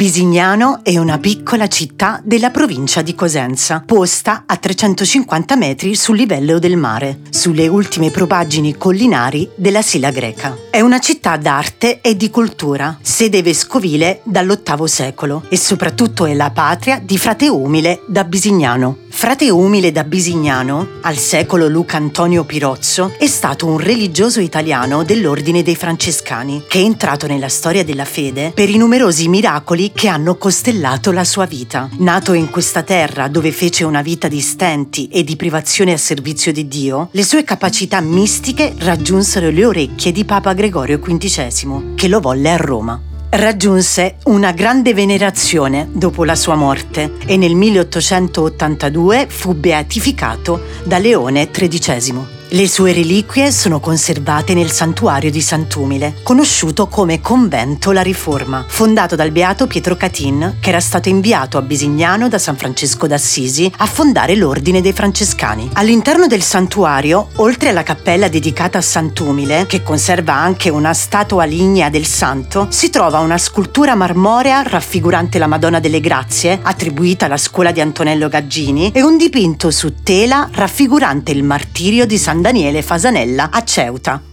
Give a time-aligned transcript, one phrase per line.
[0.00, 6.58] Bisignano è una piccola città della provincia di Cosenza, posta a 350 metri sul livello
[6.58, 10.56] del mare, sulle ultime propaggini collinari della Sila greca.
[10.70, 16.50] È una città d'arte e di cultura, sede vescovile dall'VIII secolo e soprattutto è la
[16.50, 18.96] patria di Frate Umile da Bisignano.
[19.20, 25.62] Frate Umile da Bisignano, al secolo Luca Antonio Pirozzo, è stato un religioso italiano dell'ordine
[25.62, 30.36] dei Francescani, che è entrato nella storia della fede per i numerosi miracoli che hanno
[30.36, 31.90] costellato la sua vita.
[31.98, 36.50] Nato in questa terra dove fece una vita di stenti e di privazione a servizio
[36.50, 42.20] di Dio, le sue capacità mistiche raggiunsero le orecchie di Papa Gregorio XV, che lo
[42.20, 43.09] volle a Roma.
[43.32, 51.48] Raggiunse una grande venerazione dopo la sua morte e nel 1882 fu beatificato da Leone
[51.48, 52.39] XIII.
[52.52, 59.14] Le sue reliquie sono conservate nel santuario di Sant'Umile, conosciuto come Convento La Riforma, fondato
[59.14, 63.86] dal beato Pietro Catin, che era stato inviato a Bisignano da San Francesco d'Assisi a
[63.86, 65.70] fondare l'ordine dei Francescani.
[65.74, 71.88] All'interno del santuario, oltre alla cappella dedicata a Sant'Umile, che conserva anche una statua lignea
[71.88, 77.70] del santo, si trova una scultura marmorea raffigurante la Madonna delle Grazie, attribuita alla scuola
[77.70, 83.50] di Antonello Gaggini, e un dipinto su tela raffigurante il martirio di San Daniele Fasanella
[83.52, 84.29] a Ceuta.